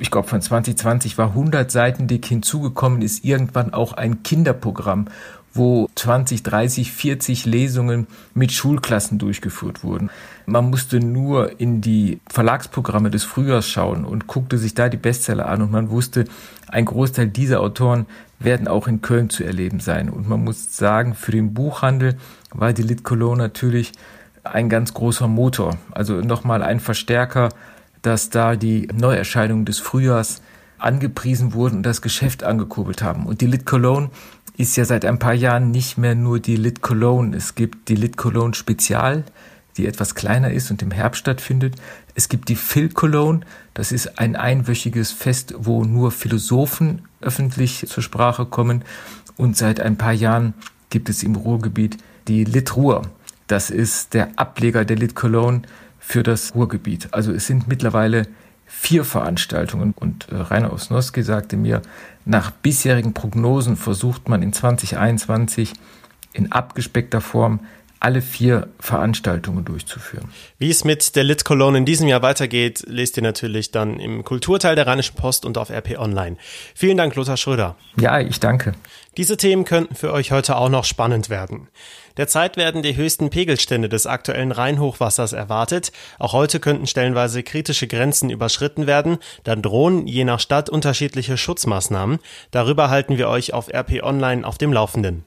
ich 0.00 0.10
glaube 0.10 0.28
von 0.28 0.40
2020 0.40 1.18
war 1.18 1.28
100 1.28 1.70
Seiten 1.70 2.06
dick 2.06 2.24
hinzugekommen, 2.24 3.02
ist 3.02 3.22
irgendwann 3.22 3.74
auch 3.74 3.92
ein 3.92 4.22
Kinderprogramm, 4.22 5.08
wo 5.52 5.88
20, 5.94 6.42
30, 6.42 6.92
40 6.92 7.46
Lesungen 7.46 8.06
mit 8.34 8.52
Schulklassen 8.52 9.18
durchgeführt 9.18 9.82
wurden. 9.82 10.10
Man 10.46 10.70
musste 10.70 11.00
nur 11.00 11.60
in 11.60 11.80
die 11.80 12.20
Verlagsprogramme 12.28 13.10
des 13.10 13.24
Frühjahrs 13.24 13.68
schauen 13.68 14.04
und 14.04 14.26
guckte 14.26 14.58
sich 14.58 14.74
da 14.74 14.88
die 14.88 14.96
Bestseller 14.96 15.46
an 15.46 15.62
und 15.62 15.72
man 15.72 15.90
wusste, 15.90 16.24
ein 16.68 16.84
Großteil 16.84 17.28
dieser 17.28 17.60
Autoren 17.60 18.06
werden 18.38 18.68
auch 18.68 18.88
in 18.88 19.02
Köln 19.02 19.28
zu 19.28 19.44
erleben 19.44 19.80
sein. 19.80 20.08
Und 20.08 20.28
man 20.28 20.42
muss 20.44 20.76
sagen, 20.76 21.14
für 21.14 21.32
den 21.32 21.52
Buchhandel 21.52 22.16
war 22.52 22.72
die 22.72 22.82
Lit 22.82 23.04
Cologne 23.04 23.38
natürlich 23.38 23.92
ein 24.44 24.68
ganz 24.68 24.94
großer 24.94 25.28
Motor. 25.28 25.76
Also 25.90 26.14
nochmal 26.20 26.62
ein 26.62 26.80
Verstärker 26.80 27.50
dass 28.02 28.30
da 28.30 28.56
die 28.56 28.88
Neuerscheinungen 28.92 29.64
des 29.64 29.78
Frühjahrs 29.78 30.42
angepriesen 30.78 31.52
wurden 31.52 31.78
und 31.78 31.82
das 31.82 32.00
Geschäft 32.00 32.42
angekurbelt 32.42 33.02
haben. 33.02 33.26
Und 33.26 33.42
die 33.42 33.46
Lit 33.46 33.66
Cologne 33.66 34.10
ist 34.60 34.76
ja 34.76 34.84
seit 34.84 35.06
ein 35.06 35.18
paar 35.18 35.32
Jahren 35.32 35.70
nicht 35.70 35.96
mehr 35.96 36.14
nur 36.14 36.38
die 36.38 36.56
Lit 36.56 36.82
Cologne. 36.82 37.34
Es 37.34 37.54
gibt 37.54 37.88
die 37.88 37.94
Lit 37.94 38.18
Cologne 38.18 38.54
Spezial, 38.54 39.24
die 39.78 39.86
etwas 39.86 40.14
kleiner 40.14 40.50
ist 40.50 40.70
und 40.70 40.82
im 40.82 40.90
Herbst 40.90 41.20
stattfindet. 41.20 41.76
Es 42.14 42.28
gibt 42.28 42.50
die 42.50 42.56
Phil 42.56 42.90
Cologne, 42.90 43.40
das 43.72 43.90
ist 43.90 44.18
ein 44.18 44.36
einwöchiges 44.36 45.12
Fest, 45.12 45.54
wo 45.56 45.84
nur 45.84 46.10
Philosophen 46.10 47.02
öffentlich 47.22 47.86
zur 47.86 48.02
Sprache 48.02 48.44
kommen. 48.44 48.84
Und 49.38 49.56
seit 49.56 49.80
ein 49.80 49.96
paar 49.96 50.12
Jahren 50.12 50.52
gibt 50.90 51.08
es 51.08 51.22
im 51.22 51.36
Ruhrgebiet 51.36 51.96
die 52.28 52.44
Lit 52.44 52.76
Ruhr. 52.76 53.02
Das 53.46 53.70
ist 53.70 54.12
der 54.12 54.38
Ableger 54.38 54.84
der 54.84 54.96
Lit 54.96 55.14
Cologne, 55.14 55.62
für 56.00 56.22
das 56.22 56.54
Ruhrgebiet. 56.54 57.08
Also 57.12 57.32
es 57.32 57.46
sind 57.46 57.68
mittlerweile 57.68 58.26
vier 58.72 59.04
Veranstaltungen 59.04 59.92
und 59.98 60.28
äh, 60.30 60.36
Rainer 60.36 60.72
Osnowski 60.72 61.24
sagte 61.24 61.56
mir, 61.56 61.82
nach 62.24 62.52
bisherigen 62.52 63.14
Prognosen 63.14 63.76
versucht 63.76 64.28
man 64.28 64.42
in 64.42 64.52
2021 64.52 65.72
in 66.32 66.52
abgespeckter 66.52 67.20
Form 67.20 67.60
alle 68.00 68.22
vier 68.22 68.68
Veranstaltungen 68.80 69.64
durchzuführen. 69.64 70.30
Wie 70.58 70.70
es 70.70 70.84
mit 70.84 71.14
der 71.16 71.24
Lit 71.24 71.44
Cologne 71.44 71.78
in 71.78 71.84
diesem 71.84 72.08
Jahr 72.08 72.22
weitergeht, 72.22 72.82
lest 72.86 73.18
ihr 73.18 73.22
natürlich 73.22 73.70
dann 73.70 74.00
im 74.00 74.24
Kulturteil 74.24 74.74
der 74.74 74.86
Rheinischen 74.86 75.14
Post 75.16 75.44
und 75.44 75.58
auf 75.58 75.70
RP 75.70 75.98
Online. 75.98 76.36
Vielen 76.74 76.96
Dank, 76.96 77.14
Lothar 77.14 77.36
Schröder. 77.36 77.76
Ja, 77.98 78.18
ich 78.18 78.40
danke. 78.40 78.72
Diese 79.16 79.36
Themen 79.36 79.64
könnten 79.64 79.94
für 79.94 80.12
euch 80.12 80.32
heute 80.32 80.56
auch 80.56 80.70
noch 80.70 80.84
spannend 80.84 81.28
werden. 81.28 81.68
Derzeit 82.16 82.56
werden 82.56 82.82
die 82.82 82.96
höchsten 82.96 83.30
Pegelstände 83.30 83.88
des 83.88 84.06
aktuellen 84.06 84.52
Rheinhochwassers 84.52 85.32
erwartet. 85.32 85.92
Auch 86.18 86.32
heute 86.32 86.60
könnten 86.60 86.86
stellenweise 86.86 87.42
kritische 87.42 87.86
Grenzen 87.86 88.30
überschritten 88.30 88.86
werden. 88.86 89.18
Dann 89.44 89.62
drohen 89.62 90.06
je 90.06 90.24
nach 90.24 90.40
Stadt 90.40 90.70
unterschiedliche 90.70 91.36
Schutzmaßnahmen. 91.36 92.18
Darüber 92.50 92.90
halten 92.90 93.18
wir 93.18 93.28
euch 93.28 93.52
auf 93.52 93.68
RP 93.68 94.02
Online 94.02 94.46
auf 94.46 94.58
dem 94.58 94.72
Laufenden. 94.72 95.24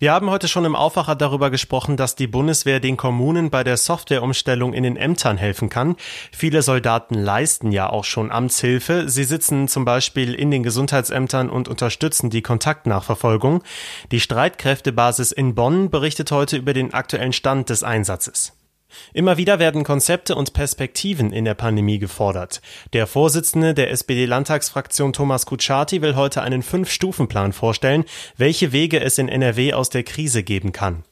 Wir 0.00 0.12
haben 0.12 0.30
heute 0.30 0.48
schon 0.48 0.64
im 0.64 0.76
Aufwacher 0.76 1.14
darüber 1.14 1.50
gesprochen, 1.50 1.98
dass 1.98 2.16
die 2.16 2.26
Bundeswehr 2.26 2.80
den 2.80 2.96
Kommunen 2.96 3.50
bei 3.50 3.62
der 3.64 3.76
Softwareumstellung 3.76 4.72
in 4.72 4.82
den 4.82 4.96
Ämtern 4.96 5.36
helfen 5.36 5.68
kann. 5.68 5.94
Viele 6.32 6.62
Soldaten 6.62 7.14
leisten 7.14 7.70
ja 7.70 7.90
auch 7.90 8.04
schon 8.04 8.30
Amtshilfe. 8.30 9.10
Sie 9.10 9.24
sitzen 9.24 9.68
zum 9.68 9.84
Beispiel 9.84 10.32
in 10.32 10.50
den 10.50 10.62
Gesundheitsämtern 10.62 11.50
und 11.50 11.68
unterstützen 11.68 12.30
die 12.30 12.40
Kontaktnachverfolgung. 12.40 13.62
Die 14.10 14.20
Streitkräftebasis 14.20 15.32
in 15.32 15.54
Bonn 15.54 15.90
berichtet 15.90 16.32
heute 16.32 16.56
über 16.56 16.72
den 16.72 16.94
aktuellen 16.94 17.34
Stand 17.34 17.68
des 17.68 17.82
Einsatzes. 17.82 18.54
Immer 19.12 19.36
wieder 19.36 19.58
werden 19.58 19.84
Konzepte 19.84 20.34
und 20.34 20.52
Perspektiven 20.52 21.32
in 21.32 21.44
der 21.44 21.54
Pandemie 21.54 21.98
gefordert. 21.98 22.60
Der 22.92 23.06
Vorsitzende 23.06 23.74
der 23.74 23.90
SPD-Landtagsfraktion 23.90 25.12
Thomas 25.12 25.46
Kutschaty 25.46 26.02
will 26.02 26.16
heute 26.16 26.42
einen 26.42 26.62
Fünf-Stufen-Plan 26.62 27.52
vorstellen, 27.52 28.04
welche 28.36 28.72
Wege 28.72 29.00
es 29.00 29.18
in 29.18 29.28
NRW 29.28 29.72
aus 29.72 29.90
der 29.90 30.04
Krise 30.04 30.42
geben 30.42 30.72
kann. 30.72 31.04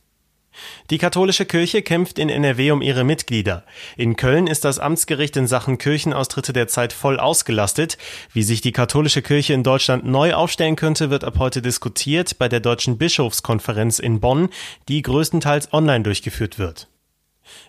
Die 0.91 0.99
katholische 0.99 1.45
Kirche 1.45 1.83
kämpft 1.83 2.19
in 2.19 2.29
NRW 2.29 2.71
um 2.73 2.83
ihre 2.83 3.05
Mitglieder. 3.05 3.65
In 3.97 4.17
Köln 4.17 4.47
ist 4.47 4.65
das 4.65 4.79
Amtsgericht 4.79 5.37
in 5.37 5.47
Sachen 5.47 5.79
Kirchenaustritte 5.79 6.53
derzeit 6.53 6.93
voll 6.93 7.19
ausgelastet. 7.21 7.99
Wie 8.33 8.43
sich 8.43 8.61
die 8.61 8.73
katholische 8.73 9.23
Kirche 9.23 9.53
in 9.55 9.63
Deutschland 9.63 10.05
neu 10.05 10.35
aufstellen 10.35 10.77
könnte, 10.77 11.11
wird 11.11 11.25
ab 11.25 11.39
heute 11.39 11.63
diskutiert 11.63 12.39
bei 12.39 12.49
der 12.49 12.61
Deutschen 12.61 12.99
Bischofskonferenz 12.99 13.99
in 13.99 14.21
Bonn, 14.21 14.49
die 14.89 15.03
größtenteils 15.03 15.73
online 15.73 16.03
durchgeführt 16.03 16.59
wird. 16.59 16.89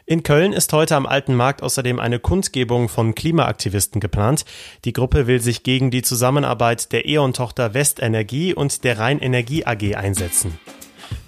In 0.06 0.24
Köln 0.24 0.54
ist 0.54 0.74
heute 0.74 0.96
am 0.96 1.06
Alten 1.06 1.36
Markt 1.36 1.64
außerdem 1.64 2.00
eine 2.00 2.20
Kundgebung 2.20 2.90
von 2.90 3.16
Klimaaktivisten 3.16 4.02
geplant. 4.02 4.46
Die 4.86 4.94
Gruppe 4.94 5.28
will 5.28 5.42
sich 5.42 5.64
gegen 5.64 5.92
die 5.92 6.02
Zusammenarbeit 6.02 6.92
der 6.92 7.08
E.ON-Tochter 7.08 7.74
Westenergie 7.74 8.54
und 8.54 8.84
der 8.84 9.00
Rheinenergie 9.00 9.66
AG 9.66 9.96
einsetzen. 9.96 10.60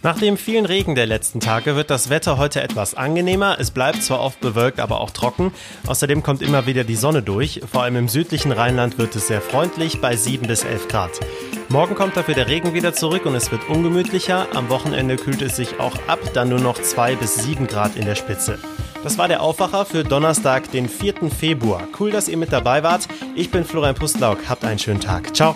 Nach 0.04 0.18
dem 0.18 0.38
vielen 0.38 0.66
Regen 0.66 0.96
der 0.96 1.06
letzten 1.06 1.40
Tage 1.40 1.76
wird 1.76 1.90
das 1.90 2.10
Wetter 2.10 2.38
heute 2.38 2.62
etwas 2.62 2.96
angenehmer. 2.96 3.58
Es 3.60 3.72
bleibt 3.72 4.02
zwar 4.02 4.22
oft 4.22 4.40
bewölkt, 4.40 4.80
aber 4.80 5.00
auch 5.00 5.12
trocken. 5.12 5.54
Außerdem 5.86 6.24
kommt 6.24 6.42
immer 6.42 6.66
wieder 6.66 6.84
die 6.84 6.96
Sonne 6.96 7.22
durch. 7.22 7.62
Vor 7.72 7.84
allem 7.84 7.96
im 7.96 8.08
südlichen 8.08 8.52
Rheinland 8.52 8.98
wird 8.98 9.16
es 9.16 9.28
sehr 9.28 9.42
freundlich 9.42 10.02
bei 10.02 10.16
7 10.16 10.48
bis 10.48 10.64
11 10.64 10.88
Grad. 10.88 11.12
Morgen 11.70 11.96
kommt 11.96 12.18
dafür 12.18 12.34
der 12.34 12.48
Regen 12.48 12.74
wieder 12.74 12.94
zurück 12.94 13.26
und 13.26 13.36
es 13.36 13.52
wird 13.52 13.70
ungemütlicher. 13.70 14.48
Am 14.56 14.70
Wochenende 14.70 15.16
kühlt 15.16 15.42
es 15.42 15.56
sich 15.56 15.80
auch 15.80 15.96
ab, 16.08 16.20
dann 16.34 16.50
nur 16.50 16.60
noch 16.60 16.82
2 16.82 17.16
bis 17.16 17.36
7 17.36 17.68
Grad 17.68 17.96
in 17.96 18.06
der 18.06 18.16
Spitze. 18.16 18.60
Das 19.04 19.18
war 19.18 19.28
der 19.28 19.42
Aufwacher 19.42 19.86
für 19.86 20.04
Donnerstag, 20.04 20.70
den 20.72 20.90
4. 20.90 21.30
Februar. 21.30 21.88
Cool, 22.00 22.12
dass 22.12 22.28
ihr 22.28 22.38
mit 22.38 22.52
dabei 22.52 22.84
wart. 22.84 23.08
Ich 23.36 23.52
bin 23.52 23.66
Florian 23.66 23.96
Pustlauk. 23.96 24.50
Habt 24.50 24.66
einen 24.66 24.80
schönen 24.80 25.00
Tag. 25.00 25.36
Ciao. 25.36 25.56